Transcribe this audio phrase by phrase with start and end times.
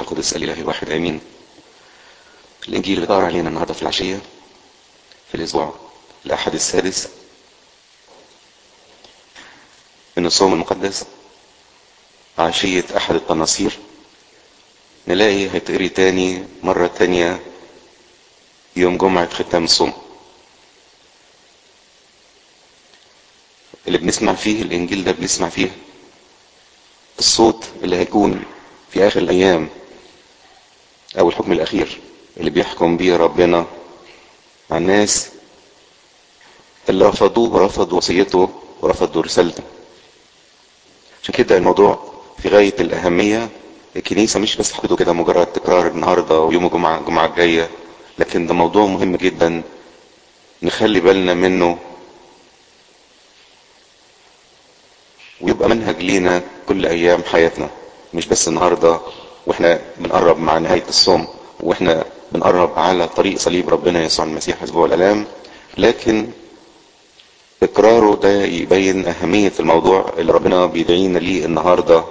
[0.00, 1.20] القدس الإله الواحد آمين.
[2.68, 4.20] الإنجيل اللي بيدور علينا النهاردة في العشية
[5.28, 5.74] في الأسبوع
[6.26, 7.08] الأحد السادس.
[10.16, 11.04] من الصوم المقدس
[12.38, 13.78] عشية أحد التناصير.
[15.08, 17.40] نلاقي هيتقري تاني مرة تانية
[18.76, 19.92] يوم جمعة ختام الصوم.
[23.86, 25.70] اللي بنسمع فيه الإنجيل ده بنسمع فيه
[27.18, 28.44] الصوت اللي هيكون
[28.92, 29.68] في آخر الأيام.
[31.18, 32.00] أو الحكم الأخير
[32.36, 33.66] اللي بيحكم بيه ربنا
[34.70, 35.30] على الناس.
[36.88, 38.48] اللي رفضوه ورفضوا وصيته
[38.82, 39.62] ورفضوا رسالته.
[41.22, 43.48] عشان كده الموضوع في غاية الأهمية.
[43.96, 47.70] الكنيسة مش بس حطته كده مجرد تكرار النهاردة ويوم الجمعة الجمعة الجاية.
[48.18, 49.62] لكن ده موضوع مهم جدا
[50.62, 51.78] نخلي بالنا منه.
[55.40, 57.70] ويبقى منهج لينا كل أيام حياتنا
[58.14, 59.00] مش بس النهاردة.
[59.46, 61.28] وإحنا بنقرب مع نهاية الصوم
[61.60, 65.24] وإحنا بنقرب على طريق صليب ربنا يسوع المسيح أسبوع الالام
[65.78, 66.28] لكن
[67.60, 72.04] تكراره ده يبين أهمية الموضوع اللي ربنا بيدعينا ليه النهاردة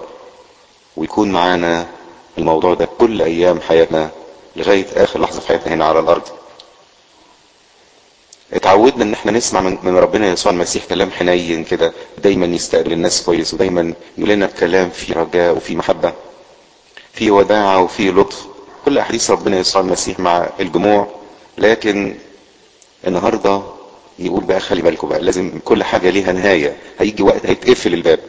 [0.98, 1.88] ويكون معانا
[2.38, 4.10] الموضوع ده كل أيام حياتنا
[4.56, 6.22] لغاية آخر لحظة في حياتنا هنا على الأرض.
[8.54, 11.94] اتعودنا إن إحنا نسمع من, ربنا يسوع المسيح كلام حنين كده
[12.24, 16.14] دايما يستقبل الناس كويس ودايما يقول لنا كلام فيه رجاء وفيه محبة.
[17.14, 18.46] فيه وداعة وفيه لطف.
[18.86, 21.08] كل أحاديث ربنا يسوع المسيح مع الجموع.
[21.58, 22.16] لكن
[23.08, 23.62] النهارده
[24.20, 26.78] يقول بقى خلي بالكم بقى لازم كل حاجة ليها نهاية.
[27.00, 28.20] هيجي وقت هيتقفل الباب.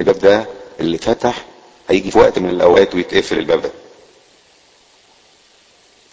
[0.00, 0.46] الباب ده
[0.80, 1.44] اللي اتفتح
[1.88, 3.70] هيجي في وقت من الأوقات ويتقفل الباب ده.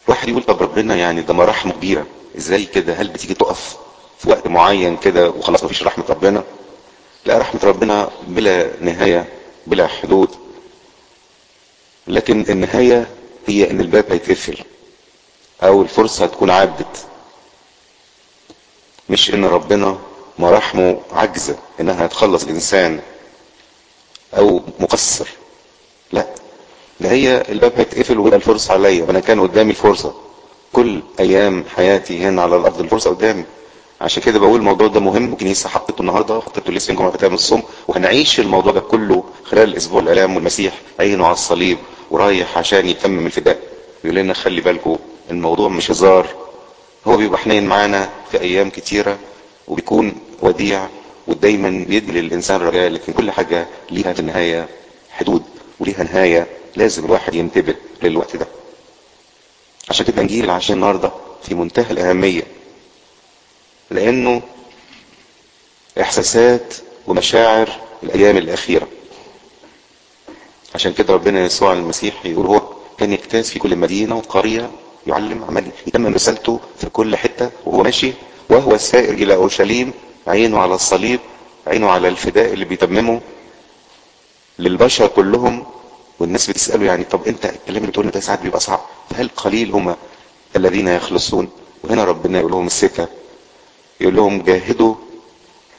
[0.07, 2.05] واحد يقول طب ربنا يعني ده مراحمه كبيرة.
[2.37, 3.77] إزاي كده؟ هل بتيجي تقف
[4.19, 6.43] في وقت معين كده وخلاص مفيش رحمة ربنا؟
[7.25, 9.25] لا رحمة ربنا بلا نهاية
[9.67, 10.29] بلا حدود.
[12.07, 13.07] لكن النهاية
[13.47, 14.57] هي إن الباب هيتقفل
[15.63, 17.05] أو الفرصة هتكون عدت.
[19.09, 19.97] مش إن ربنا
[20.39, 22.99] مراحمه عجزة إنها هتخلص الإنسان
[24.37, 25.27] أو مقصر.
[26.11, 26.27] لا
[26.99, 29.03] ده هي الباب هيتقفل ويبقى الفرصة عليا.
[29.03, 30.13] وأنا كان قدامي الفرصة.
[30.73, 33.43] كل أيام حياتي هنا على الأرض الفرصة قدامي.
[34.01, 35.33] عشان كده بقول الموضوع ده مهم.
[35.33, 36.39] الكنيسة حطيته النهارده.
[36.41, 37.63] حطيته لسه جمعة ختام الصوم.
[37.87, 40.73] وهنعيش الموضوع ده كله خلال الأسبوع الالام والمسيح.
[40.99, 41.77] عينه على الصليب.
[42.11, 43.59] ورايح عشان يتمم الفداء.
[44.03, 44.97] يقول لنا خلي بالكم
[45.31, 46.27] الموضوع مش هزار.
[47.07, 49.17] هو بيبقى حنين معانا في أيام كتيرة
[49.67, 50.87] وبيكون وديع
[51.27, 54.67] ودايما بيدي للإنسان رجاء لكن كل حاجة ليها في النهاية
[55.11, 55.43] حدود
[55.79, 58.47] وليها نهاية لازم الواحد ينتبه للوقت ده.
[59.89, 61.11] عشان كده انجيل العشاء النهارده
[61.43, 62.43] في منتهى الأهمية.
[63.91, 64.41] لأنه
[66.01, 66.73] إحساسات
[67.07, 67.69] ومشاعر
[68.03, 68.87] الأيام الأخيرة.
[70.75, 72.61] عشان كده ربنا يسوع المسيح يقول هو
[72.97, 74.71] كان يجتاز في كل مدينة وقرية
[75.07, 78.13] يعلم عمل يتمم رسالته في كل حتة وهو ماشي
[78.49, 79.93] وهو سائر إلى أورشليم
[80.27, 81.19] عينه على الصليب
[81.67, 83.21] عينه على الفداء اللي بيتممه
[84.59, 85.65] للبشر كلهم
[86.19, 89.95] والناس بتسأله يعني طب أنت الكلام اللي بتقوله ده ساعات بيبقى صعب فهل قليل هم
[90.55, 91.49] الذين يخلصون؟
[91.83, 93.07] وهنا ربنا يقول لهم السكة
[94.01, 94.95] يقول لهم جاهدوا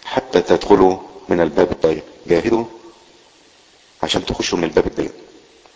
[0.04, 0.96] حتى تدخلوا
[1.28, 2.64] من الباب الضيق جاهدوا
[4.06, 5.12] عشان تخشوا من الباب الضيق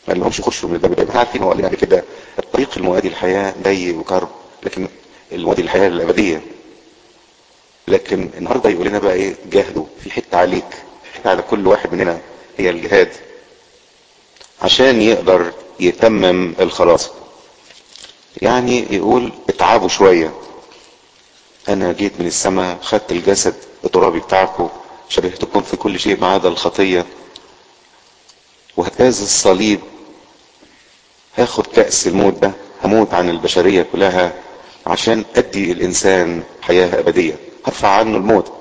[0.08, 2.04] ما لهمش يخشوا من الباب ده إحنا عارفين هو قال قبل كده
[2.38, 4.28] الطريق المؤدي للحياه ضيق وكرب.
[4.62, 4.88] لكن
[5.32, 6.42] المؤدي للحياه الأبدية.
[7.88, 9.84] لكن النهارده يقول لنا بقى إيه؟ جاهدوا.
[10.04, 10.64] في حتة عليك.
[11.14, 12.20] حتة على كل واحد مننا.
[12.58, 13.08] هي الجهاد.
[14.62, 17.10] عشان يقدر يتمم الخلاص.
[18.42, 20.32] يعني يقول اتعبوا شوية.
[21.68, 23.54] أنا جيت من السماء خدت الجسد
[23.84, 24.68] الترابي بتاعكم
[25.08, 27.06] شبهتكم في كل شيء ما عدا الخطية.
[28.80, 29.80] وهكذا الصليب
[31.36, 32.52] هاخد كأس الموت ده
[32.84, 34.32] هموت عن البشرية كلها
[34.86, 37.34] عشان أدي الإنسان حياة أبدية.
[37.66, 38.52] هرفع عنه الموت.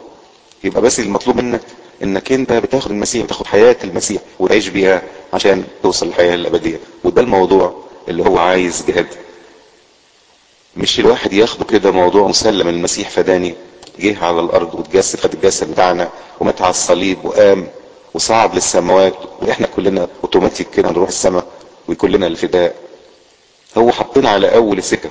[0.64, 1.62] يبقى بس المطلوب منك
[2.04, 5.02] إنك أنت بتاخد المسيح بتاخد حياة المسيح وتعيش بيها
[5.34, 6.80] عشان توصل للحياة الأبدية.
[7.04, 9.08] وده الموضوع اللي هو عايز جهاد.
[10.78, 13.56] مش الواحد ياخده كده موضوع مسلم المسيح فداني
[14.00, 17.68] جه على الأرض وتجسد خد الجسد بتاعنا ومات على الصليب وقام.
[18.14, 21.48] وصعد للسماوات وإحنا كلنا اوتوماتيك كده نروح السماء
[21.88, 22.76] ويكون لنا الفداء.
[23.78, 25.10] هو حطنا على أول السكه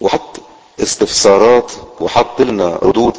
[0.00, 0.40] وحط
[0.80, 3.16] استفسارات وحط لنا ردود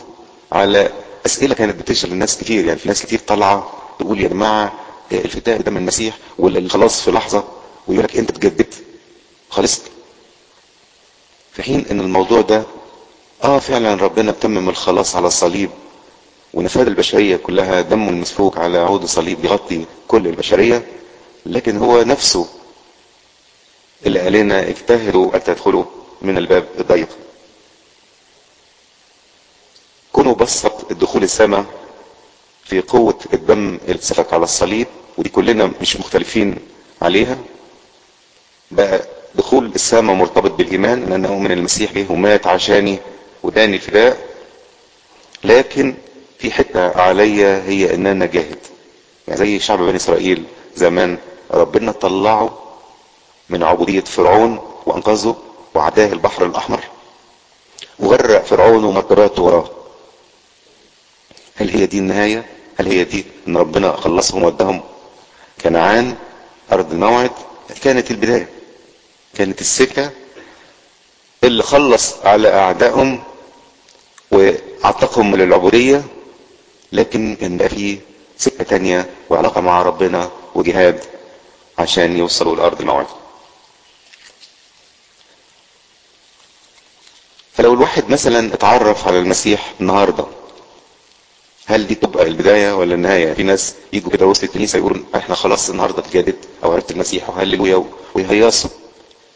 [0.52, 0.92] على
[1.26, 2.66] أسئلة كانت بتشغل الناس كتير.
[2.66, 4.74] يعني في ناس كتير طالعة تقول يا جماعة
[5.12, 7.44] الفداء ده من المسيح ولا الخلاص في لحظة؟
[7.88, 8.74] ويقول لك أنت اتجددت.
[9.50, 9.82] خلصت
[11.54, 12.64] في حين إن الموضوع ده
[13.44, 15.70] آه فعلا ربنا تمم الخلاص على الصليب.
[16.58, 20.86] ونفاد البشرية كلها دمه المسفوك على عود صليب يغطي كل البشرية
[21.46, 22.48] لكن هو نفسه
[24.06, 25.86] اللي قال لنا اجتهدوا أن تدخلوا
[26.22, 27.08] من الباب الضيق.
[30.14, 31.66] كونوا بسط الدخول السماء
[32.66, 34.00] في قوة الدم اللي
[34.34, 34.88] على الصليب
[35.18, 36.56] ودي كلنا مش مختلفين
[37.02, 37.38] عليها.
[38.72, 39.02] بقى
[39.36, 43.00] دخول السماء مرتبط بالإيمان ان أنه من المسيح جه ومات عشاني
[43.44, 44.18] وداني فداء
[45.44, 45.96] لكن
[46.40, 48.60] في حتة عليا هي إن أنا جاهد
[49.28, 50.44] يعني زي شعب بني إسرائيل
[50.76, 51.18] زمان
[51.52, 52.60] ربنا طلعه
[53.50, 55.36] من عبودية فرعون وأنقذه
[55.76, 56.84] وعداه البحر الأحمر
[58.00, 59.70] وغرق فرعون ومركباته وراه.
[61.56, 62.46] هل هي دي النهاية؟
[62.80, 64.82] هل هي دي إن ربنا خلصهم ودهم
[65.62, 66.16] كنعان
[66.72, 67.32] أرض الموعد
[67.84, 68.50] كانت البداية.
[69.38, 70.12] كانت السكة
[71.44, 73.24] اللي خلص على أعدائهم
[74.32, 76.04] وأعتقهم من العبودية
[76.92, 78.00] لكن كان بقى فيه
[78.38, 81.04] سكة تانية وعلاقة مع ربنا وجهاد
[81.80, 83.06] عشان يوصلوا لأرض الموعد
[87.54, 90.26] فلو الواحد مثلا اتعرف على المسيح النهاردة
[91.66, 95.70] هل دي تبقى البداية ولا النهاية؟ في ناس يجوا كده وسط الكنيسة يقولوا إحنا خلاص
[95.70, 97.84] النهاردة اتجدد أو عرفت المسيح وهللويا
[98.16, 98.70] ويهيصوا.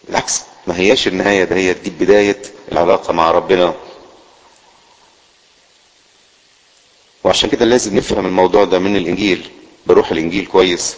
[0.08, 3.74] بالعكس ما هياش النهاية ده هي دي بداية العلاقة مع ربنا.
[7.24, 9.50] وعشان كده لازم نفهم الموضوع ده من الإنجيل
[9.88, 10.96] بروح الإنجيل كويس.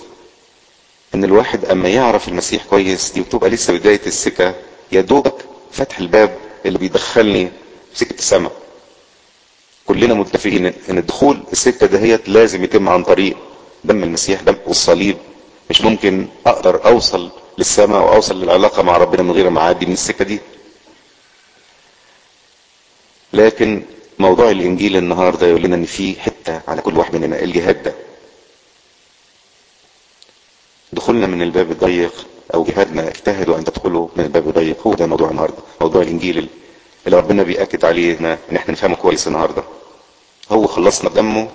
[1.15, 4.55] إن الواحد أما يعرف المسيح كويس دي بتبقى لسه بداية السكة.
[4.91, 5.35] يا دوبك
[5.71, 7.51] فتح الباب اللي بيدخلني
[7.93, 8.51] سكة السماء.
[9.85, 13.37] كلنا متفقين إن الدخول السكة دهيت لازم يتم عن طريق
[13.83, 15.17] دم المسيح دم والصليب
[15.69, 20.25] مش ممكن أقدر أوصل للسماء وأوصل للعلاقة مع ربنا من غير ما أعدي من السكة
[20.25, 20.39] دي.
[23.33, 23.83] لكن
[24.19, 27.93] موضوع الإنجيل النهاردة يقول لنا ان في حتة على كل واحد مننا الجهاد ده.
[30.93, 34.87] دخولنا من الباب الضيق أو جهادنا اجتهدوا أن تدخلوا من الباب الضيق.
[34.87, 36.47] هو ده موضوع النهاردة موضوع الإنجيل
[37.05, 39.63] اللي ربنا بيأكد علينا إن إحنا نفهمه كويس النهاردة.
[40.51, 41.51] هو خلصنا بدمه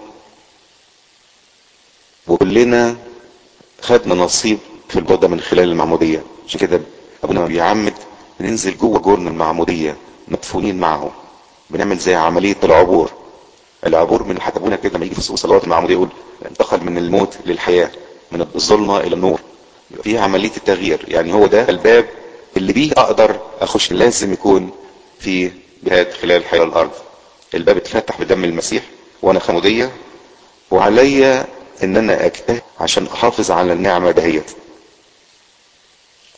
[2.26, 2.96] وكلنا
[3.82, 4.58] خدنا نصيب
[4.88, 6.22] في الجودة من خلال المعمودية.
[6.46, 6.80] عشان كده
[7.24, 7.94] أبونا بيعمد
[8.40, 9.96] ننزل جوه جرن المعمودية
[10.28, 11.12] مدفونين معه.
[11.70, 13.10] بنعمل زي عملية العبور.
[13.86, 16.08] العبور من حتى ابونا كده لما يجي في صلوات المعمودية يقول
[16.46, 17.90] انتقل من الموت للحياة
[18.32, 19.40] من الظلمة إلى النور.
[20.02, 21.04] في عملية التغيير.
[21.08, 22.08] يعني هو ده الباب
[22.56, 24.70] اللي بيه أقدر أخش لازم يكون
[25.20, 25.50] في
[25.84, 26.90] جهاد خلال الحياة الأرض.
[27.54, 28.82] الباب اتفتح بدم المسيح
[29.22, 29.90] وأنا خمودية
[30.70, 31.46] وعليا
[31.82, 34.50] إن أنا أجتهد عشان أحافظ على النعمة دهيت.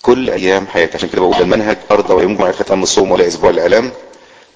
[0.02, 3.92] كل أيام حياتي عشان كده بقول المنهج أرض ويوم ختام الصوم ولا أسبوع الالام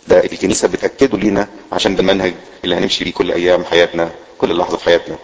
[0.08, 2.34] ده الكنيسة بتأكده لينا عشان ده المنهج
[2.64, 5.16] اللي هنمشي بيه كل أيام حياتنا كل لحظة في حياتنا.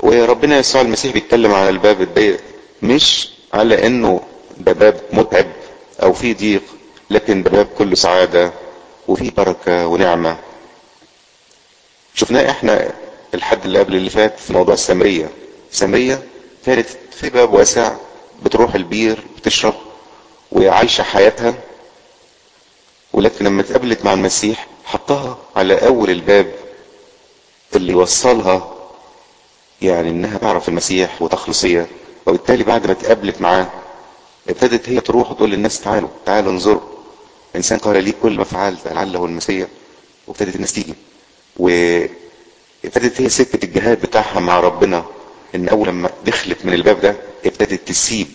[0.00, 2.40] وربنا يسوع المسيح بيتكلم على الباب الضيق
[2.82, 4.20] مش على إنه
[4.58, 5.46] ده باب متعب
[6.02, 6.62] أو فيه ضيق
[7.10, 8.52] لكن ده باب كله سعادة
[9.08, 10.36] وفيه بركة ونعمة.
[12.14, 12.90] شفناه إحنا
[13.34, 15.30] الحد اللي قبل اللي فات في موضوع السامرية
[15.72, 16.22] السامرية
[16.66, 17.96] كانت في باب واسع
[18.42, 19.74] بتروح البير بتشرب
[20.52, 21.54] وعايشة حياتها
[23.14, 26.54] ولكن لما اتقابلت مع المسيح حطها على أول الباب
[27.76, 28.74] اللي يوصلها
[29.82, 31.86] يعني إنها تعرف المسيح وتخلص هي
[32.26, 33.70] وبالتالي بعد ما اتقابلت معاه
[34.48, 36.80] ابتدت هي تروح وتقول للناس تعالوا تعالوا انظروا.
[37.56, 39.66] إنسان قال لي كل ما فعلت لعله المسيح
[40.26, 40.94] وابتدت الناس تيجي.
[41.56, 45.04] وابتدت هي سكة الجهاد بتاعها مع ربنا
[45.54, 48.28] إن أول لما دخلت من الباب ده ابتدت تسيب.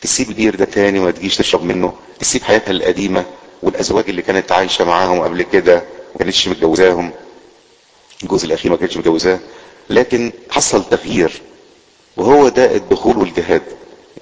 [0.00, 1.92] تسيب البير ده تاني وما تجيش تشرب منه.
[2.20, 3.24] تسيب حياتها القديمة.
[3.62, 5.74] والأزواج اللي كانت عايشة معاهم قبل كده
[6.12, 7.10] ما كانتش متجوزاهم
[8.22, 9.38] الجوز الأخير ما كانتش متجوزاه
[9.90, 11.42] لكن حصل تغيير
[12.16, 13.62] وهو ده الدخول والجهاد.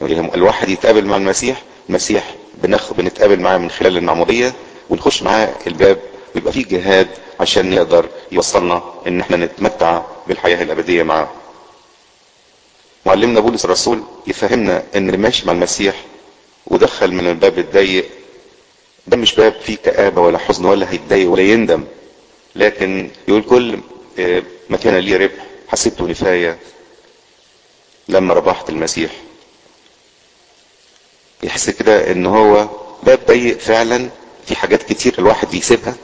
[0.00, 4.52] يعني الواحد يتقابل مع المسيح المسيح بنخ بنتقابل معاه من خلال المعمودية
[4.90, 5.98] ونخش معاه الباب
[6.34, 7.08] ويبقى فيه جهاد
[7.40, 11.28] عشان يقدر يوصلنا إن إحنا نتمتع بالحياة الأبدية معاه.
[13.06, 15.94] معلمنا بولس الرسول يفهمنا إن اللي ماشي مع المسيح
[16.66, 18.04] ودخل من الباب الضيق
[19.06, 21.84] ده مش باب فيه كآبة ولا حزن ولا هيتضايق ولا يندم.
[22.56, 23.78] لكن يقول كل
[24.70, 26.58] ما كان لي ربح حسبته نفاية.
[28.08, 29.10] لما ربحت المسيح.
[31.42, 32.68] يحس كده إن هو
[33.02, 34.08] باب ضيق فعلا.
[34.46, 35.94] في حاجات كتير الواحد بيسيبها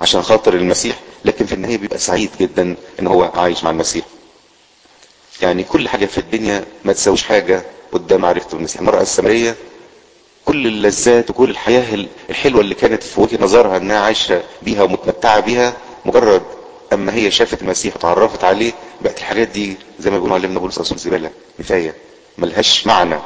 [0.00, 1.00] عشان خاطر المسيح.
[1.24, 4.04] لكن في النهاية بيبقى سعيد جدا إن هو عايش مع المسيح.
[5.42, 8.80] يعني كل حاجة في الدنيا ما تساويش حاجة قدام معرفة المسيح.
[8.80, 9.56] المرأة السامرية
[10.44, 15.76] كل اللذات وكل الحياة الحلوة اللي كانت في وجه نظرها إنها عايشة بيها ومتمتعة بيها
[16.04, 16.42] مجرد
[16.92, 20.98] أما هي شافت المسيح وتعرفت عليه بقت الحاجات دي زي ما بيقول معلمنا بولس رسول
[20.98, 21.94] زبالة كفاية
[22.38, 23.18] ملهاش معنى.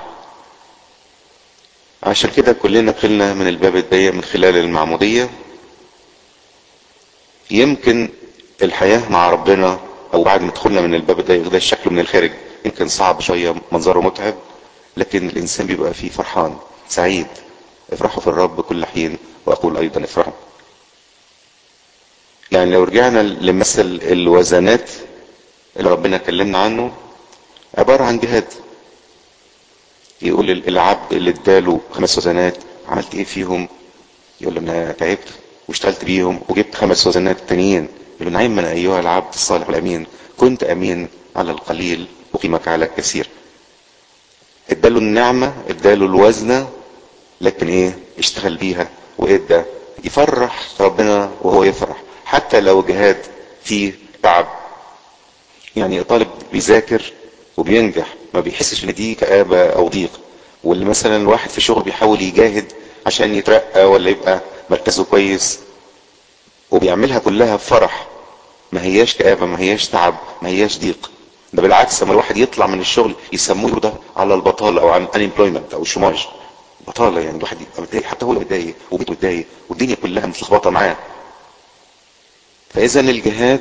[2.02, 5.30] عشان كده كلنا دخلنا من الباب الضيق من خلال المعمودية.
[7.50, 8.08] يمكن
[8.62, 9.78] الحياة مع ربنا
[10.14, 12.30] أو بعد ما دخلنا من الباب الضيق ده شكله من الخارج
[12.64, 14.34] يمكن صعب شوية منظره متعب
[14.96, 16.56] لكن الإنسان بيبقى فيه فرحان.
[16.88, 17.26] سعيد.
[17.92, 20.32] افرحوا في الرب كل حين وأقول أيضا افرحوا.
[22.52, 24.90] يعني لو رجعنا لمثل الوزنات
[25.76, 26.92] اللي ربنا كلمنا عنه
[27.78, 28.44] عبارة عن جهاد.
[30.22, 32.56] يقول العبد اللي اداله خمس وزنات
[32.88, 33.68] عملت إيه فيهم؟
[34.40, 35.28] يقول له أنا تعبت
[35.68, 37.88] واشتغلت بيهم وجبت خمس وزنات تانيين.
[38.20, 43.28] يقول له نعما أيها العبد الصالح الأمين كنت أمين على القليل اقيمك على الكثير.
[44.70, 46.68] اداله النعمة اداله الوزنة
[47.40, 49.62] لكن إيه؟ اشتغل بيها وادى
[50.04, 51.96] يفرح ربنا وهو يفرح.
[52.24, 53.16] حتى لو جهاد
[53.64, 53.92] فيه
[54.22, 54.46] تعب.
[55.76, 57.12] يعني طالب بيذاكر
[57.56, 60.10] وبينجح ما بيحسش إن دي كآبة أو ضيق.
[60.64, 62.72] واللي مثلا الواحد في شغل بيحاول يجاهد
[63.06, 64.40] عشان يترقى ولا يبقى
[64.70, 65.58] مركزه كويس.
[66.70, 68.06] وبيعملها كلها بفرح
[68.72, 71.10] ما هياش كآبة ما هياش تعب ما هياش ضيق.
[71.52, 75.82] ده بالعكس لما الواحد يطلع من الشغل يسموه ده على البطالة أو عن unemployment أو
[75.82, 76.26] الشماج
[76.88, 80.96] بطالة يعني الواحد يبقى متضايق حتى هو متضايق وبيته متضايق والدنيا كلها متلخبطة معاه.
[82.70, 83.60] فإذا الجهاد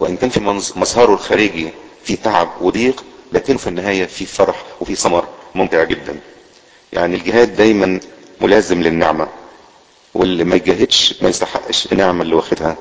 [0.00, 0.40] وإن كان في
[0.76, 1.68] مظهره الخارجي
[2.04, 6.20] في تعب وضيق لكن في النهاية في فرح وفي ثمر ممتع جدا.
[6.92, 8.00] يعني الجهاد دايما
[8.40, 9.28] ملازم للنعمة
[10.14, 12.76] واللي ما يجاهدش ما يستحقش النعمة اللي واخدها.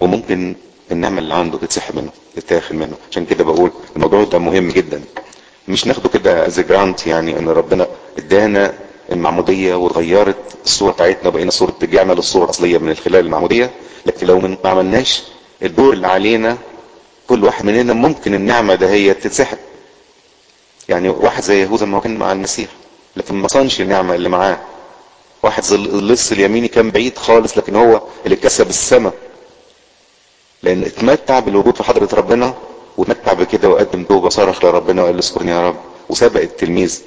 [0.00, 0.54] وممكن
[0.90, 2.96] النعمة اللي عنده تتسحب منه تتاخد منه.
[3.10, 5.02] عشان كده بقول الموضوع ده مهم جدا.
[5.68, 7.86] مش ناخده كده از جرانت يعني إن ربنا
[8.18, 8.74] ادانا
[9.12, 13.70] المعمودية وغيرت الصورة بتاعتنا وبقينا صورة رجعنا للصورة الأصلية من خلال المعمودية.
[14.06, 15.22] لكن لو ما عملناش
[15.62, 16.58] الدور اللي علينا
[17.28, 19.58] كل واحد مننا ممكن النعمة ده هي تتسحب.
[20.88, 22.68] يعني واحد زي يهوذا ما كان مع المسيح
[23.16, 24.58] لكن ما صنش النعمة اللي معاه.
[25.42, 29.12] واحد اللص اليميني كان بعيد خالص لكن هو اللي كسب السماء
[30.62, 32.54] لأن اتمتع بالوجود في حضرة ربنا
[32.96, 35.76] واتمتع بكده وقدم توبة صرخ لربنا وقال له اذكرني يا رب
[36.08, 37.00] وسبق التلميذ.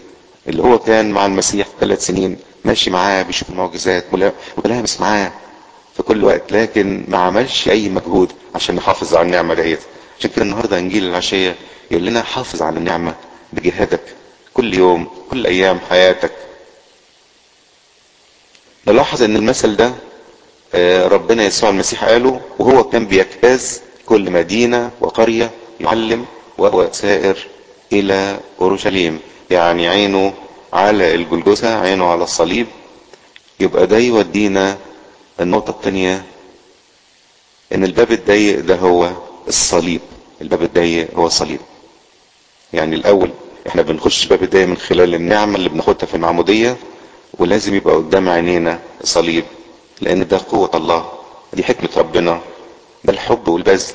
[0.47, 4.05] اللي هو كان مع المسيح ثلاث سنين ماشي معاه بيشوف المعجزات
[4.57, 5.31] متلامس معاه
[5.97, 9.79] في كل وقت لكن ما عملش أي مجهود عشان نحافظ على النعمة ديت.
[10.19, 11.55] عشان كده النهاردة إنجيل العشية
[11.91, 13.15] يقول لنا حافظ على النعمة
[13.53, 14.01] بجهادك
[14.53, 16.31] كل يوم كل أيام حياتك.
[18.87, 19.93] نلاحظ إن المثل ده
[21.07, 26.25] ربنا يسوع المسيح قاله وهو كان بيجتاز كل مدينة وقرية يعلم
[26.57, 27.47] وهو سائر.
[27.93, 29.19] إلى أورشليم.
[29.51, 30.33] يعني عينه
[30.73, 32.67] على الجلجثة عينه على الصليب.
[33.59, 34.77] يبقى ده يودينا
[35.39, 36.23] النقطة الثانية
[37.75, 39.09] إن الباب الضيق ده هو
[39.47, 40.01] الصليب.
[40.41, 41.59] الباب الضيق هو الصليب.
[42.73, 43.29] يعني الأول
[43.67, 46.77] إحنا بنخش الباب الضيق من خلال النعمة اللي بناخدها في المعمودية
[47.39, 49.43] ولازم يبقى قدام عينينا صليب
[50.01, 51.11] لأن ده قوة الله.
[51.53, 52.41] دي حكمة ربنا.
[53.03, 53.93] ده الحب والبذل.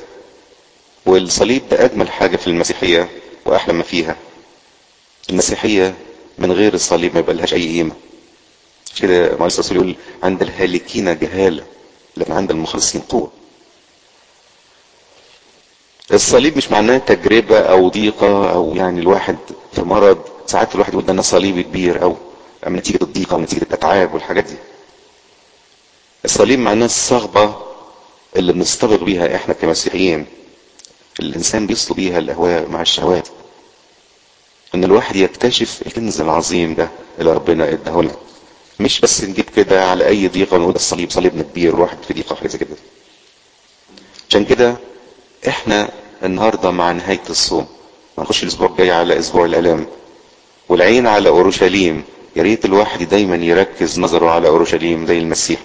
[1.05, 3.09] والصليب ده أجمل حاجة في المسيحية.
[3.47, 4.15] واحلى ما فيها.
[5.29, 5.95] المسيحية
[6.37, 7.95] من غير الصليب ما يبقى أي قيمة.
[8.99, 11.63] كده معلش الرسول يقول عند الهالكين جهالة
[12.17, 13.31] لكن عند المخلصين قوة.
[16.13, 19.37] الصليب مش معناه تجربة أو ضيقة أو يعني الواحد
[19.73, 20.21] في مرض.
[20.45, 22.15] ساعات الواحد يقول ده أنا صليبي كبير أو
[22.67, 24.55] نتيجة الضيقة ونتيجة الاتعاب والحاجات دي.
[26.25, 27.55] الصليب معناه الصغبة
[28.35, 30.25] اللي بنستبق بيها إحنا كمسيحيين.
[31.19, 33.27] الإنسان بيصل بيها الأهواء مع الشهوات.
[34.75, 38.15] إن الواحد يكتشف الكنز العظيم ده اللي ربنا اداه لنا
[38.79, 42.57] مش بس نجيب كده على أي ضيقة ونقول الصليب صليبنا كبير الواحد في ضيقة حاجة
[42.57, 42.75] كده.
[44.29, 44.75] عشان كده
[45.47, 45.89] إحنا
[46.23, 47.67] النهاردة مع نهاية الصوم
[48.17, 49.87] هنخش الأسبوع الجاي على أسبوع الالام
[50.69, 52.03] والعين على أورشليم.
[52.35, 55.59] يا ريت الواحد دايما يركز نظره على أورشليم زي المسيح.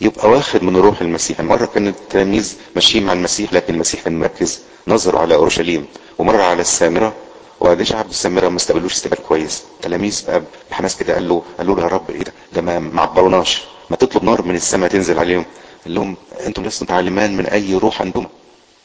[0.00, 1.40] يبقى واخد من روح المسيح.
[1.40, 4.60] مرة كان التلاميذ ماشيين مع المسيح لكن المسيح كان مركز.
[4.88, 5.86] نظره على أورشليم
[6.18, 7.14] ومرة على السامرة
[7.60, 9.62] وبعدين شعب السامرة ما استقبلوش استقبال كويس.
[9.76, 13.62] التلاميذ بقى بحماس كده قال له قالوا له يا رب إيه ده؟ ده ما عبروناش
[13.90, 15.44] ما تطلب نار من السماء تنزل عليهم.
[15.84, 18.26] قال لهم أنتم لستم تعلمان من أي روح عندهم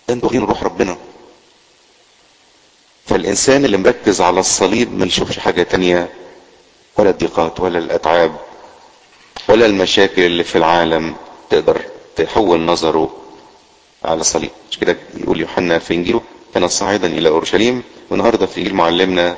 [0.08, 0.98] ده أنتوا واخدين روح ربنا.
[3.06, 6.10] فالإنسان اللي مركز على الصليب ما يشوفش حاجة تانية
[6.98, 8.32] ولا الضيقات ولا الأتعاب.
[9.52, 11.16] ولا المشاكل اللي في العالم
[11.50, 11.82] تقدر
[12.16, 13.12] تحول نظره
[14.06, 16.22] على الصليب مش كده يقول يوحنا في انجيله
[16.54, 19.38] كان صاعدا إلى أورشليم والنهاردة في إنجيل معلمنا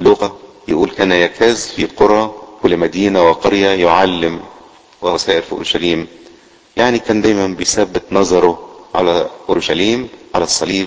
[0.00, 0.36] لوقا
[0.68, 4.40] يقول كان يكاز في قرى كل مدينة وقرية يعلم
[5.02, 6.06] وهو سائر في أورشليم
[6.76, 10.86] يعني كان دايما بيثبت نظره على أورشليم على الصليب.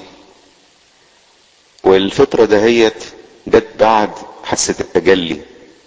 [1.83, 3.03] والفترة دهيت
[3.47, 4.09] جت بعد
[4.43, 5.41] حادثة التجلي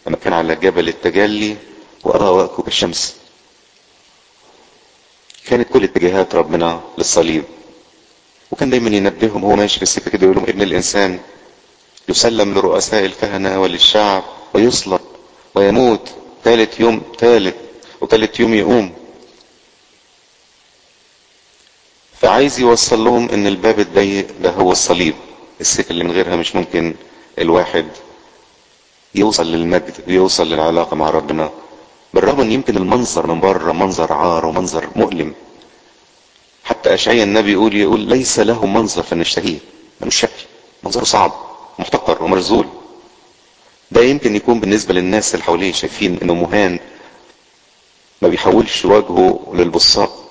[0.06, 1.56] لما كان على جبل التجلي
[2.04, 3.16] وأضاء كوكب الشمس.
[5.46, 7.44] كانت كل اتجاهات ربنا للصليب.
[8.50, 11.20] وكان دايما ينبههم هو ماشي في كده يقول لهم ابن الإنسان
[12.08, 14.24] يسلم لرؤساء الكهنة وللشعب
[14.54, 15.00] ويصلب
[15.54, 16.08] ويموت.
[16.44, 17.54] ثالث يوم ثالث
[18.00, 18.94] وثالث يوم يقوم.
[22.20, 25.14] فعايز يوصل لهم إن الباب الضيق ده هو الصليب.
[25.60, 26.94] السكة اللي من غيرها مش ممكن
[27.38, 27.86] الواحد
[29.14, 31.50] يوصل للمجد ويوصل للعلاقة مع ربنا.
[32.14, 35.34] بالرغم إن يمكن المنظر من بره منظر عار ومنظر مؤلم.
[36.64, 39.58] حتى اشعيا النبي يقول يقول ليس له منظر فنشتهيه
[40.00, 40.42] ملوش شكل.
[40.82, 41.32] منظره صعب
[41.78, 42.66] محتقر ومرزول.
[43.90, 46.78] ده يمكن يكون بالنسبة للناس اللي حواليه شايفين إنه مهان.
[48.22, 50.30] ما بيحولش وجهه للبصاق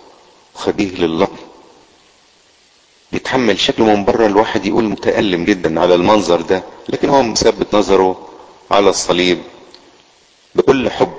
[0.55, 1.36] وخديه للطم
[3.12, 6.63] بيتحمل شكله من بره الواحد يقول متألم جدا على المنظر ده.
[6.89, 8.27] لكن هو مثبت نظره
[8.72, 9.41] على الصليب.
[10.55, 11.13] بكل حب.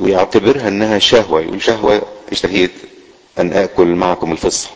[0.00, 2.70] ويعتبرها إنها شهوة يقول شهوة اشتهيت
[3.38, 4.70] أن آكل معكم الفصح.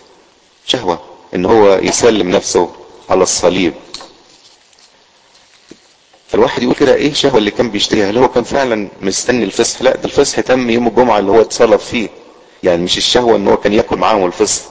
[0.66, 1.00] شهوة
[1.34, 2.70] إن هو يسلم نفسه
[3.10, 3.74] على الصليب.
[6.28, 9.96] فالواحد يقول كده إيه الشهوة اللي كان بيشتهيها؟ هل هو كان فعلا مستني الفصح؟ لا
[9.96, 12.08] ده الفصح تم يوم الجمعة اللي هو اتصلب فيه.
[12.62, 14.62] يعني مش الشهوة إن هو كان ياكل معاهم الفصح.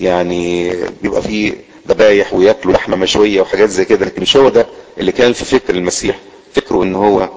[0.00, 1.54] يعني بيبقى فيه
[1.88, 4.66] ذبايح وياكلوا لحمة مشوية وحاجات زي كده لكن مش هو ده
[4.98, 6.18] اللي كان في فكر المسيح.
[6.54, 7.28] فكره إن هو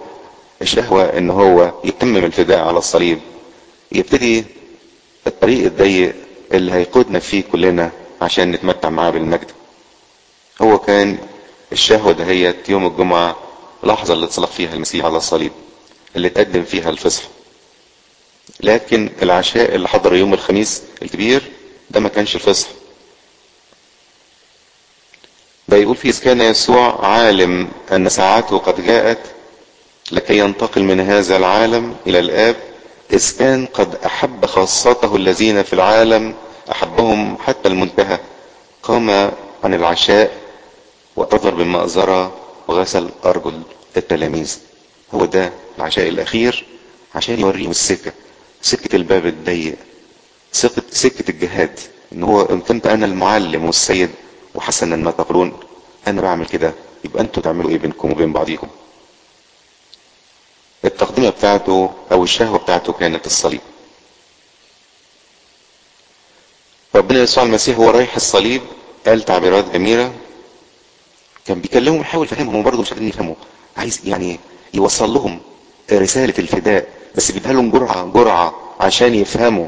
[0.62, 3.20] الشهوة ان هو يتمم الفداء على الصليب.
[3.92, 4.46] يبتدي
[5.28, 6.16] الطريق الضيق
[6.54, 9.52] اللي هيقودنا فيه كلنا عشان نتمتع معاه بالمجد.
[10.62, 11.18] هو كان
[11.72, 13.36] الشهوة دهيت يوم الجمعة
[13.84, 15.52] لحظة اللي اتصلب فيها المسيح على الصليب
[16.16, 17.24] اللي تقدم فيها الفصح.
[18.60, 21.42] لكن العشاء اللي حضر يوم الخميس الكبير
[21.90, 22.68] ده ما كانش الفصح.
[25.68, 29.20] ده يقول فيه كان يسوع عالم أن ساعته قد جاءت
[30.12, 32.56] لكي ينتقل من هذا العالم إلى الآب
[33.14, 36.34] إذ كان قد أحب خاصته الذين في العالم
[36.72, 38.20] أحبهم حتى المنتهى.
[38.84, 39.10] قام
[39.64, 40.32] عن العشاء
[41.16, 42.34] واعتذر بالمأزرة
[42.68, 43.62] وغسل أرجل
[43.98, 44.58] التلاميذ.
[45.14, 46.66] هو ده العشاء الأخير
[47.16, 48.12] عشان يوريهم السكة
[48.62, 49.76] سكة الباب الضيق
[50.52, 51.80] سكة, سكة الجهاد
[52.14, 54.10] إن هو إن كنت أنا المعلم والسيد
[54.56, 55.54] وحسنا ما تقولون
[56.08, 56.74] أنا بعمل كده
[57.06, 58.68] يبقى أنتوا تعملوا إيه بينكم وبين بعضيكم؟
[60.86, 63.62] التقدمة بتاعته أو الشهوة بتاعته كانت الصليب.
[66.96, 68.62] ربنا يسوع المسيح هو رايح الصليب
[69.08, 70.14] قال تعبيرات جميلة.
[71.46, 73.36] كان بيكلمهم يحاول يفهمهم برضه مش قادرين يفهموا.
[73.78, 74.40] عايز يعني
[74.74, 75.40] يوصل لهم
[75.92, 79.68] رسالة الفداء بس بيديها لهم جرعة جرعة عشان يفهموا.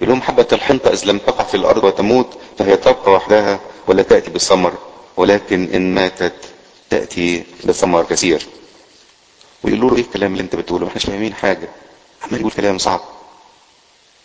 [0.00, 4.30] يقول لهم حبة الحنطة إذ لم تقع في الأرض وتموت فهي تبقى وحدها ولا تأتي
[4.30, 4.72] بثمر
[5.16, 6.34] ولكن إن ماتت
[6.90, 8.46] تأتي بثمر كثير.
[9.62, 11.68] ويقولوا له إيه الكلام اللي أنت بتقوله؟ إحنا مش فاهمين حاجة.
[12.22, 13.00] عمال يقول كلام صعب.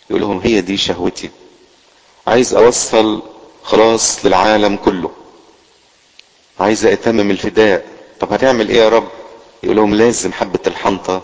[0.10, 1.30] يقول لهم هي دي شهوتي.
[2.28, 3.22] عايز أوصل
[3.64, 5.12] خلاص للعالم كله.
[6.60, 7.86] عايز أتمم الفداء.
[8.20, 9.08] طب هتعمل إيه يا رب؟
[9.64, 11.22] يقول لهم لازم حبة الحنطة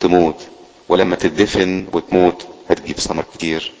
[0.00, 0.36] تموت.
[0.88, 3.72] ولما تدفن وتموت هتجيب ثمر كتير.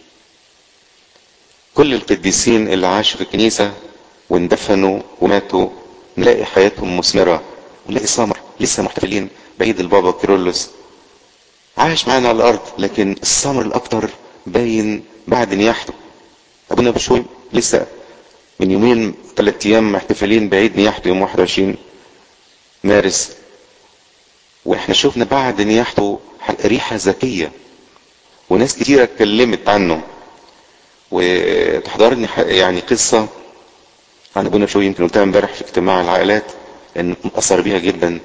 [1.74, 3.72] كل القديسين اللي عاشوا في الكنيسة
[4.30, 5.68] واندفنوا وماتوا
[6.18, 7.42] نلاقي حياتهم مثمرة.
[7.88, 8.38] ونلاقي ثمر.
[8.62, 9.28] لسه محتفلين.
[9.58, 10.70] بعيد البابا كيرلس
[11.78, 14.10] عاش معانا على الأرض لكن الثمر الأكتر
[14.46, 15.92] باين بعد نياحته.
[16.70, 17.86] أبونا بشوي لسه
[18.60, 21.76] من يومين ثلاث أيام محتفلين بعيد نياحته يوم 21
[22.84, 23.32] مارس.
[24.64, 26.20] وإحنا شفنا بعد نياحته
[26.64, 27.52] ريحة ذكية
[28.50, 30.02] وناس كتيرة اتكلمت عنه.
[31.10, 33.28] وتحضرني يعني قصة
[34.36, 36.44] عن أبونا شوي يمكن قلتها امبارح في اجتماع العائلات
[36.96, 38.20] إن مأثر بيها جدا.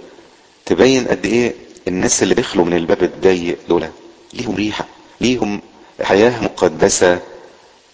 [0.68, 1.54] تبين قد إيه
[1.88, 3.88] الناس اللي دخلوا من الباب الضيق دول
[4.34, 4.86] ليهم ريحة
[5.22, 5.62] ليهم
[6.04, 7.20] حياة مقدسة.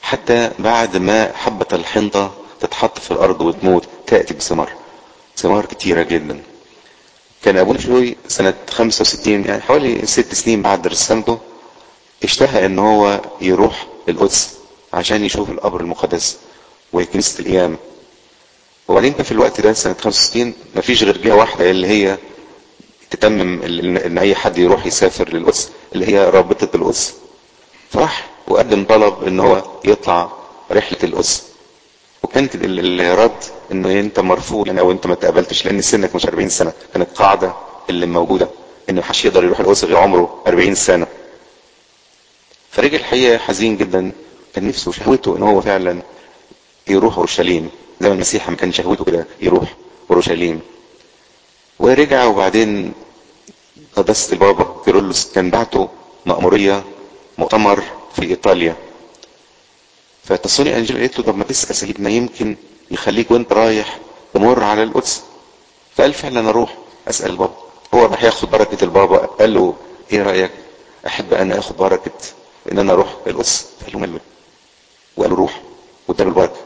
[0.01, 4.69] حتى بعد ما حبة الحنطة تتحط في الأرض وتموت تأتي بثمار
[5.37, 6.41] ثمار كتيرة جدا.
[7.43, 11.39] كان أبونا شوي سنة 65 يعني حوالي ست سنين بعد رسالته
[12.23, 14.53] اشتهى إن هو يروح القدس
[14.93, 16.37] عشان يشوف القبر المقدس
[16.93, 17.77] وكنيسة القيام
[18.87, 22.17] وبعدين في الوقت ده سنة 65 مفيش غير جهة واحدة اللي هي
[23.13, 23.61] تتمم
[23.97, 27.13] إن أي حد يروح يسافر للقدس اللي هي رابطة القدس
[27.89, 30.31] فراح وقدم طلب إن هو يطلع
[30.71, 31.43] رحلة القدس
[32.23, 36.73] وكانت الرد إنه أنت مرفوض يعني أو أنت ما تقبلتش لأن سنك مش 40 سنة.
[36.93, 37.53] كانت قاعدة
[37.89, 38.49] اللي موجودة
[38.89, 41.07] ان محدش يقدر يروح القدس غير عمره 40 سنة.
[42.71, 44.11] فرجع الحقيقة حزين جدا.
[44.55, 46.01] كان نفسه شهوته إن هو فعلا
[46.87, 47.69] يروح أورشليم.
[48.01, 49.73] زي ما المسيح ما كان شهوته كده يروح
[50.11, 50.59] أورشليم.
[51.79, 52.93] ورجع وبعدين
[53.95, 55.89] قداسة البابا كيرلس كان بعته
[56.25, 56.83] مأمورية
[57.37, 57.83] مؤتمر
[58.15, 58.75] في إيطاليا.
[60.23, 62.55] فتصوني انجيل قالت له طب ما تسأل سيدنا يمكن
[62.91, 63.99] يخليك وأنت رايح
[64.33, 65.23] تمر على القدس.
[65.95, 66.77] فقال فعلا أروح
[67.07, 67.53] أسأل البابا
[67.93, 69.75] هو راح ياخد بركة البابا قال له
[70.11, 70.51] إيه رأيك؟
[71.07, 72.11] أحب أنا اخد بركة
[72.71, 73.65] إن أنا أروح القدس.
[73.83, 74.19] قال له ماله
[75.17, 75.61] وقال له روح.
[76.07, 76.59] واداله البركة.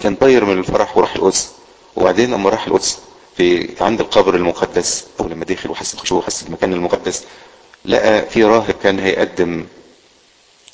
[0.00, 1.50] كان طاير من الفرح وراح القدس.
[1.96, 2.98] وبعدين لما راح القدس
[3.38, 7.24] في عند القبر المقدس أو لما دخل وحس بخشوع وحس بالمكان المقدس
[7.84, 9.66] لقى في راهب كان هيقدم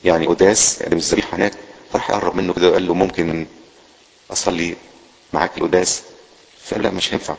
[0.05, 1.53] يعني قداس يقدم الذبيحه هناك
[1.93, 3.47] فراح يقرب منه كده وقال له ممكن
[4.33, 4.75] أصلي
[5.33, 6.03] معاك القداس
[6.65, 7.35] فقال لا مش هينفع.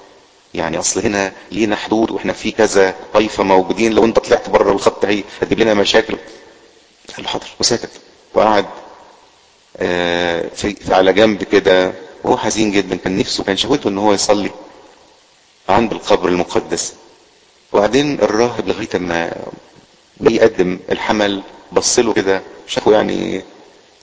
[0.53, 5.05] يعني أصل هنا لينا حدود وإحنا في كذا طائفه موجودين لو أنت طلعت بره الخط
[5.05, 6.17] هي هتجيب لنا مشاكل.
[7.15, 7.89] قال له حاضر وسكت.
[8.33, 8.65] وقعد
[9.77, 11.93] آه في على جنب كده.
[12.23, 14.51] وهو حزين جدا كان نفسه كان شهوته إن هو يصلي.
[15.69, 16.93] عند القبر المقدس.
[17.73, 19.34] وبعدين الراهب لغاية ما
[20.17, 23.41] بيقدم الحمل بص له كده شافه يعني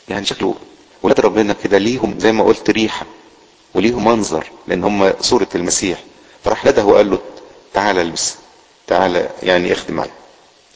[0.09, 0.55] يعني شكله
[1.03, 3.07] ولاد ربنا كده ليهم زي ما قلت ريحة
[3.75, 5.99] وليهم منظر لأن هم صورة المسيح.
[6.45, 7.19] فراح لده وقال له
[7.75, 8.35] تعالى ألبس
[8.87, 10.11] تعالى يعني اخدم معايا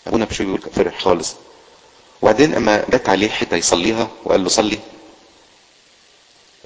[0.06, 1.34] أبونا بشوي بيقول فرح خالص.
[2.22, 4.78] وبعدين أما جت عليه حتة يصليها وقال له صلي.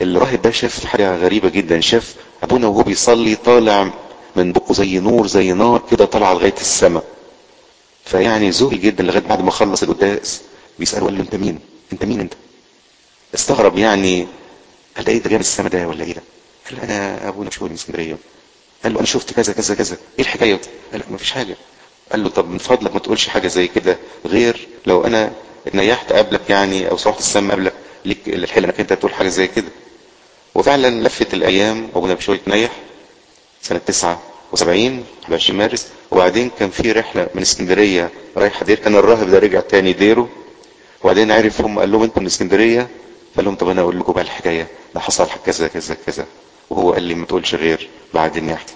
[0.02, 3.90] الراهب ده شاف حاجة غريبة جدا شاف أبونا وهو بيصلي طالع
[4.36, 7.04] من بقه زي نور زي نار كده طالعة لغاية السماء.
[8.04, 10.40] فيعني ذهل جدا لغاية بعد ما خلص القداس
[10.78, 11.58] بيساله قال له أنت مين؟
[11.92, 12.32] أنت مين أنت؟
[13.34, 14.26] استغرب يعني
[14.96, 16.22] قال ده إيه ده جاي من السما ده ولا إيه ده؟
[16.70, 18.16] قال أنا أبونا مشهور من اسكندريه
[18.84, 19.96] قال له أنا شفت كذا كذا كذا.
[20.18, 20.60] إيه الحكاية؟
[20.92, 21.56] قال له ما فيش حاجة.
[22.12, 25.32] قال له طب من فضلك ما تقولش حاجة زي كده غير لو أنا
[25.66, 27.72] اتنيحت قبلك يعني أو صرحت السما قبلك
[28.04, 29.68] ليك الحل إنك أنت تقول حاجة زي كده.
[30.54, 32.70] وفعلا لفت الأيام أبونا بشوي اتنيح
[33.70, 35.86] سنة 79 21 مارس.
[36.10, 38.78] وبعدين كان في رحلة من اسكندرية رايحة دير.
[38.78, 40.28] كان الراهب ده رجع تاني ديره.
[41.02, 42.88] وبعدين عرف هم قال لهم أنتوا من اسكندرية؟
[43.34, 44.66] فقال لهم طب أنا أقول لكم بقى الحكاية.
[44.94, 46.26] ده حصل كذا كذا كذا
[46.70, 48.66] وهو قال لي ما تقولش غير بعد النياحه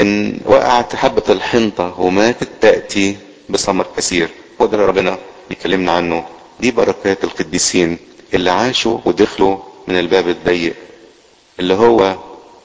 [0.00, 3.16] إن وقعت حبة الحنطة وماتت تأتي
[3.48, 4.28] بثمر كثير.
[4.58, 6.24] وده ربنا بيكلمنا عنه.
[6.60, 7.98] دي بركات القديسين
[8.34, 9.56] اللي عاشوا ودخلوا
[9.88, 10.74] من الباب الضيق.
[11.60, 12.14] اللي هو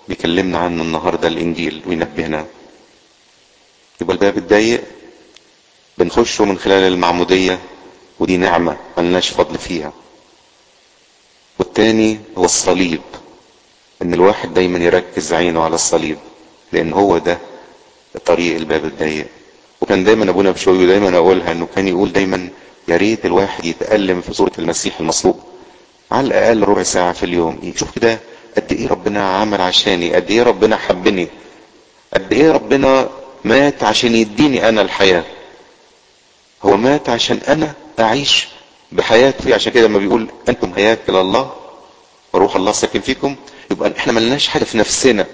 [0.07, 2.45] بيكلمنا عنه النهارده الإنجيل وينبهنا.
[4.01, 4.83] يبقى الباب الضيق
[5.97, 7.59] بنخشه من خلال المعمودية
[8.19, 9.93] ودي نعمة ملناش فضل فيها.
[11.59, 13.01] والتاني هو الصليب
[14.01, 16.17] إن الواحد دايما يركز عينه على الصليب
[16.71, 17.37] لأن هو ده
[18.25, 19.27] طريق الباب الضيق.
[19.81, 22.49] وكان دايما أبونا بشوي دايما أقولها إنه كان يقول دايما
[22.87, 25.39] يا ريت الواحد يتألم في صورة المسيح المصلوب
[26.11, 27.59] على الأقل ربع ساعة في اليوم.
[27.63, 28.19] يشوف كده
[28.57, 31.27] قد إيه ربنا عمل عشاني؟ قد إيه ربنا حبني؟
[32.13, 33.09] قد إيه ربنا
[33.43, 35.23] مات عشان يديني أنا الحياة؟
[36.63, 38.47] هو مات عشان أنا أعيش
[38.91, 41.51] بحياته فيه عشان كده لما بيقول أنتم هياكل الله
[42.33, 43.35] وروح الله ساكن فيكم
[43.71, 45.25] يبقى إحنا ملناش حاجة في نفسنا.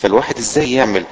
[0.00, 1.04] فالواحد إزاي يعمل؟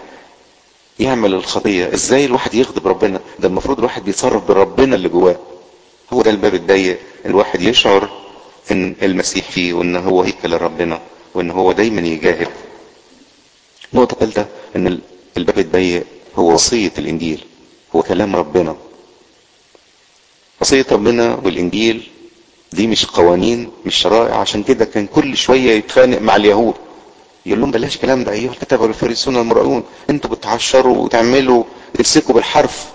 [0.98, 1.94] يعمل الخطية.
[1.94, 5.36] إزاي الواحد يغضب ربنا؟ ده المفروض الواحد بيتصرف بربنا اللي جواه.
[6.12, 6.98] هو ده الباب الضيق.
[7.26, 8.08] الواحد يشعر
[8.70, 11.00] إن المسيح فيه وإن هو هيكل ربنا
[11.34, 12.48] وإن هو دايما يجاهد
[13.92, 14.98] نقطة ثالثه إن
[15.36, 16.04] الباب الضيق
[16.36, 17.44] هو وصية الإنجيل
[17.96, 18.76] هو كلام ربنا.
[20.60, 22.08] وصية ربنا والإنجيل
[22.72, 26.74] دي مش قوانين مش شرائع عشان كده كان كل شوية يتخانق مع اليهود.
[27.46, 31.64] يقول لهم بلاش الكلام ده؟ أيها الكتاب والفريسون المرؤون أنتوا بتعشروا وتعملوا
[31.94, 32.86] تمسكوا بالحرف.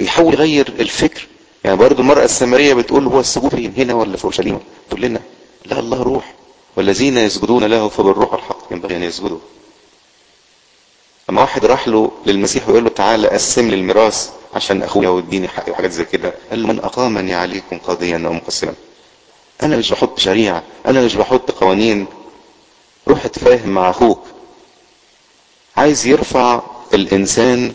[0.00, 1.26] يحاول يغير الفكر.
[1.64, 4.58] يعني برضو المرأة السامرية بتقول هو السجود فين هنا ولا في أورشليم؟
[4.90, 5.20] تقول لنا
[5.66, 6.34] لا الله روح.
[6.78, 9.38] والذين يسجدون له فبالروح الحق ينبغي أن يسجدوا.
[11.28, 15.72] لما واحد راح له للمسيح ويقول له تعالى قسم لي الميراث عشان أخويا واديني حقي
[15.72, 18.74] وحاجات زي كده قال له من اقامني عليكم قاضيا أو مقسما
[19.62, 22.06] أنا مش بحط شريعة أنا مش بحط قوانين.
[23.08, 24.22] روح اتفاهم مع أخوك.
[25.76, 26.62] عايز يرفع
[26.94, 27.72] الإنسان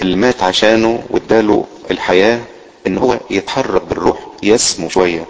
[0.00, 2.40] اللي مات عشانه واداله الحياة
[2.86, 5.24] إن هو يتحرك بالروح يسمو شوية.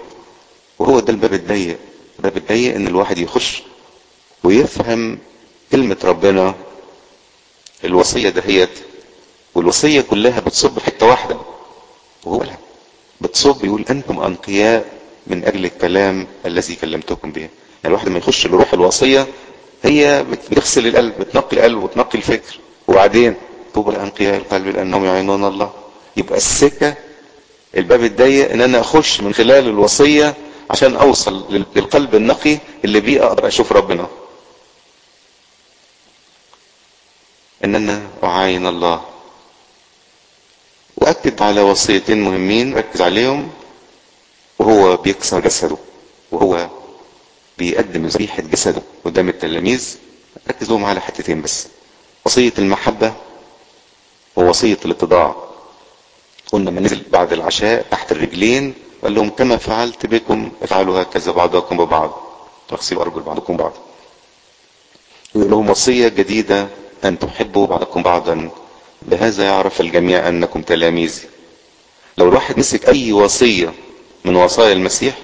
[0.78, 1.78] وهو ده الباب الضيق.
[2.18, 3.62] الباب الضيق إن الواحد يخش
[4.44, 5.18] ويفهم
[5.72, 6.54] كلمة ربنا.
[7.84, 8.70] الوصية دهيت
[9.54, 11.36] والوصية كلها بتصب حتة واحدة
[12.24, 12.56] وهو لا.
[13.20, 14.84] بتصب يقول أنتم أنقياء
[15.26, 17.40] من أجل الكلام الذي كلمتكم به.
[17.40, 17.50] يعني
[17.84, 19.26] الواحد لما يخش لروح الوصية
[19.82, 22.58] هي بتغسل القلب بتنقي القلب وتنقي الفكر.
[22.88, 23.34] وبعدين
[23.74, 25.72] طوبى لأنقياء القلب لأنهم يعينون الله.
[26.16, 26.94] يبقى السكة
[27.76, 30.34] الباب الضيق إن أنا أخش من خلال الوصية
[30.70, 34.08] عشان أوصل للقلب النقي اللي بيه أقدر أشوف ربنا.
[37.64, 39.04] ان أنا اعاين الله.
[40.96, 43.50] وأكد على وصيتين مهمين ركز عليهم.
[44.58, 45.76] وهو بيكسر جسده.
[46.32, 46.68] وهو
[47.58, 48.82] بيقدم ذبيحة جسده.
[49.04, 49.96] قدام التلاميذ.
[50.48, 51.66] ركز لهم على حتتين بس.
[52.24, 53.14] وصية المحبة
[54.36, 55.36] ووصية الاتضاع.
[56.52, 58.74] قلنا ما نزل بعد العشاء تحت الرجلين.
[59.02, 62.20] قال لهم كما فعلت بكم افعلوا هكذا بعضكم ببعض.
[62.68, 63.72] تغسلوا ارجل بعضكم بعض.
[65.34, 66.68] يقول لهم وصية جديدة
[67.04, 68.50] أن تحبوا بعضكم بعضا.
[69.02, 71.22] بهذا يعرف الجميع أنكم تلاميذي.
[72.18, 73.72] لو الواحد مسك أي وصية
[74.24, 75.14] من وصايا المسيح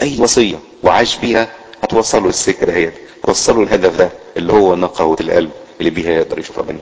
[0.00, 5.90] أي وصية وعاش بيها هتوصله السكة دهيت هتوصله الهدف ده اللي هو نقاوة القلب اللي
[5.90, 6.78] بيها يقدر يشوف ربنا.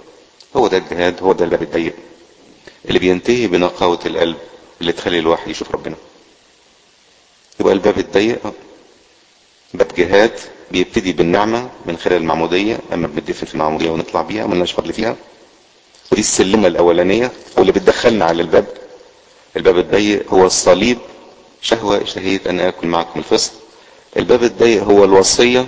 [0.57, 1.95] هو ده الجهاد هو ده الباب الضيق
[2.89, 4.37] اللي بينتهي بنقاوة القلب.
[4.81, 5.97] اللي تخلي الواحد يشوف ربنا.
[7.61, 8.39] يبقى الباب الضيق
[9.75, 10.33] باب جهاد
[10.71, 15.17] بيبتدي بالنعمة من خلال المعمودية أما بندفن في المعمودية ونطلع بيها ملناش فضل فيها.
[16.13, 18.67] ودي السلمة الأولانية واللي بتدخلنا على الباب.
[19.57, 20.99] الباب الضيق هو الصليب.
[21.63, 23.53] شهوة اشتهيت أن آكل معكم الفصل.
[24.17, 25.67] الباب الضيق هو الوصية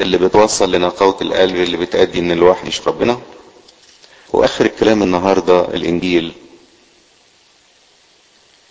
[0.00, 3.20] اللي بتوصل لنقاوة القلب اللي بتأدي إن الواحد يشوف ربنا.
[4.32, 6.32] وآخر الكلام النهاردة الإنجيل.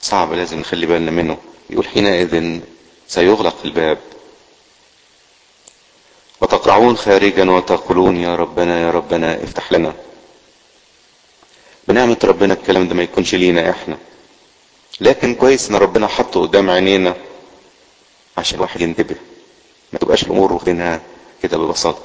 [0.01, 1.37] صعب لازم نخلي بالنا منه.
[1.69, 2.59] يقول حينئذ
[3.07, 3.97] سيغلق الباب.
[6.41, 9.93] وتقرعون خارجا وتقولون يا ربنا يا ربنا افتح لنا.
[11.87, 13.97] بنعمة ربنا الكلام ده ما يكونش لينا إحنا.
[15.01, 17.15] لكن كويس إن ربنا حطه قدام عينينا
[18.37, 19.15] عشان الواحد ينتبه.
[19.93, 21.01] ما تبقاش الأمور واخدينها
[21.43, 22.03] كده ببساطة.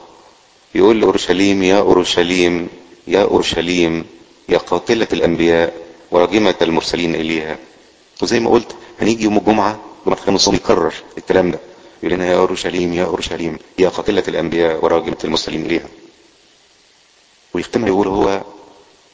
[0.74, 2.68] يقول لأورشليم يا أورشليم
[3.06, 4.06] يا أورشليم
[4.48, 5.74] يا قاتلة الأنبياء
[6.10, 7.58] وراجمة المرسلين إليها.
[8.22, 11.58] وزي ما قلت هنيجي يوم الجمعة جمعة الخميس يكرر الكلام ده.
[12.02, 15.88] يقول لنا يا أورشليم يا أورشليم يا قاتلة الأنبياء وراجمة المرسلين إليها.
[17.54, 18.40] ويختمها يقول هو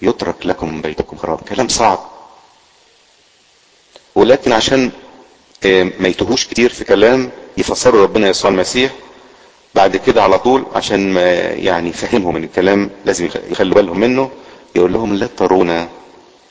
[0.02, 1.98] يترك لكم بيتكم خراب كلام صعب.
[4.14, 4.90] ولكن عشان
[6.00, 8.92] ما يتوهوش كتير في كلام يفسروا ربنا يسوع المسيح
[9.74, 14.30] بعد كده على طول عشان ما يعني يفهمهم إن الكلام لازم يخلوا بالهم منه
[14.74, 15.88] يقول لهم لا ترون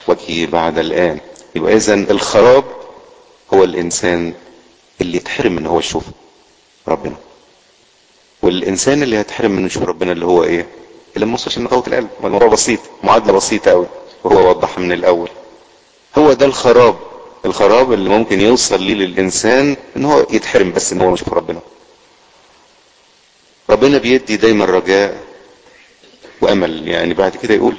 [0.10, 1.19] وجهي بعد الآن.
[1.56, 2.63] يبقى اذا الخراب
[3.54, 4.34] هو الإنسان
[5.02, 6.04] اللي يتحرم إن هو يشوف
[6.88, 7.15] ربنا.
[8.41, 10.67] والإنسان اللي هيتحرم من يشوف ربنا اللي هو إيه؟
[11.15, 12.08] اللي ما وصلش لنقاوة القلب.
[12.24, 13.86] الموضوع بسيط معادلة بسيطة قوي
[14.24, 15.30] وهو وضحها من الأول.
[16.17, 16.95] هو ده الخراب.
[17.45, 21.60] الخراب اللي ممكن يوصل ليه للإنسان إن هو يتحرم بس إن هو يشوف ربنا.
[23.69, 25.17] ربنا بيدي دايما رجاء
[26.41, 26.88] وأمل.
[26.88, 27.76] يعني بعد كده يقول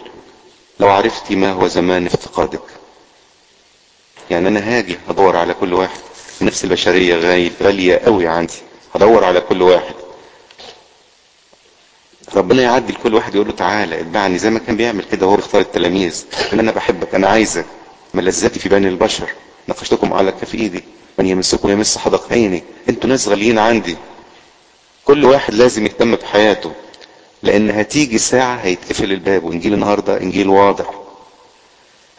[0.80, 2.62] لو عرفتي ما هو زمان افتقادك.
[4.30, 6.00] يعني أنا هاجي أدور على كل واحد.
[6.40, 7.16] النفس البشرية
[7.62, 8.54] غالية قوي عندي.
[8.94, 9.94] هدور على كل واحد.
[12.34, 14.38] ربنا يعدي لكل واحد يقول له تعالى اتبعني.
[14.38, 16.24] زي ما كان بيعمل كده وهو بيختار التلاميذ.
[16.52, 17.66] ان أنا بحبك أنا عايزك.
[18.14, 19.28] ملذتي في بني البشر.
[19.68, 20.84] نقشتكم على كف ايدي
[21.18, 22.62] من يمسكم يمس حدق عيني.
[22.88, 23.96] أنتوا ناس غاليين عندي.
[25.04, 26.72] كل واحد لازم يهتم بحياته.
[27.42, 30.90] لأن هتيجي ساعة هيتقفل الباب وإنجيل النهاردة إنجيل واضح.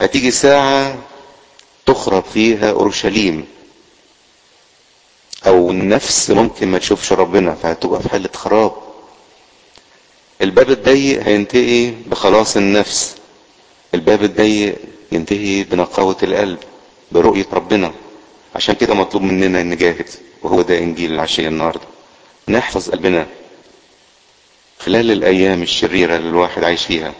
[0.01, 0.97] هتيجي ساعة
[1.85, 3.45] تخرب فيها أورشليم.
[5.47, 8.71] أو النفس ممكن ما تشوفش ربنا فهتبقى في حالة خراب.
[10.41, 13.15] الباب الضيق هينتهي بخلاص النفس.
[13.93, 14.75] الباب الضيق
[15.11, 16.57] ينتهي بنقاوة القلب
[17.11, 17.91] برؤية ربنا.
[18.55, 20.09] عشان كده مطلوب مننا نجاهد
[20.43, 21.81] وهو ده إنجيل العشية النهاردة.
[22.49, 23.27] نحفظ قلبنا.
[24.85, 27.13] خلال الأيام الشريرة اللي الواحد عايش فيها.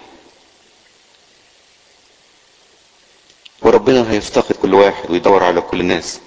[3.62, 6.19] وربنا هيفتقد كل واحد ويدور على كل الناس.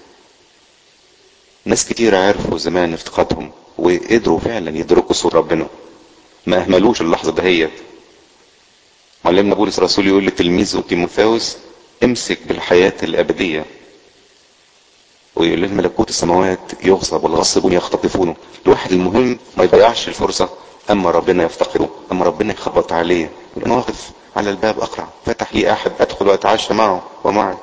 [1.64, 5.66] ناس كتير عرفوا زمان افتقادهم وقدروا فعلا يدركوا صوت ربنا.
[6.46, 7.70] ما أهملوش اللحظة دهيت
[9.24, 11.56] معلمنا بولس الرسول يقول لتلميذه تيموثاوس
[12.04, 13.64] امسك بالحياة الأبدية.
[15.36, 20.48] ويقول لهم ملكوت السماوات يغصب والغصبون يختطفونه الواحد المهم ما يضيعش الفرصة.
[20.90, 23.30] اما ربنا يفتقده اما ربنا يخبط عليه؟
[23.66, 25.08] أنا واقف على الباب أقرع.
[25.26, 27.54] فتح لي أحد أدخل واتعشى معه ومعي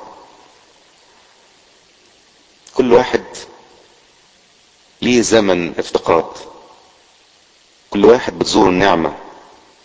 [2.74, 3.22] كل واحد
[5.02, 6.24] ليه زمن افتقاد.
[7.90, 9.14] كل واحد بتزور النعمة.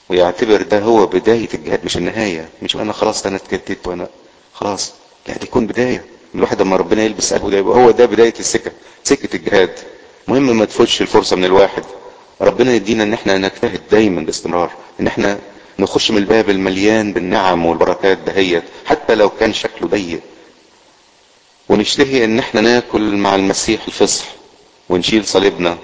[0.10, 2.50] ويعتبر ده هو بداية الجهاد مش النهاية.
[2.62, 4.08] مش أنا خلاص أنا اتكتت وأنا
[4.54, 4.93] خلاص.
[5.28, 6.06] لا دي يكون بداية.
[6.36, 8.71] الواحد لما ربنا يلبس قلبه ده يبقى هو ده بداية السكة
[9.04, 9.80] سكة الجهاد.
[10.28, 11.84] مهم ما تفوتش الفرصة من الواحد.
[12.41, 15.39] ربنا يدينا إن إحنا نجتهد دايما باستمرار إن إحنا
[15.80, 20.19] نخش من الباب المليان بالنعم والبركات دهيت حتى لو كان شكله ضيق
[21.69, 24.26] ونشتهي إن إحنا ناكل مع المسيح الفصح
[24.89, 25.78] ونشيل صليبنا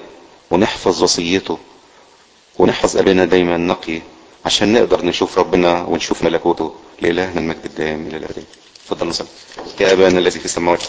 [0.51, 1.57] ونحفظ وصيته
[2.59, 4.01] ونحفظ قلبنا دايما نقي
[4.45, 8.43] عشان نقدر نشوف ربنا ونشوف ملكوته لإلهنا المجد الدائم إلى الأبد.
[8.85, 9.27] اتفضل نصلي.
[9.79, 10.83] يا أبانا الذي في السماوات